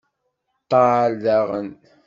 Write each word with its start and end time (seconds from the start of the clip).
Ṭṭal 0.61 1.11
daɣen! 1.23 1.69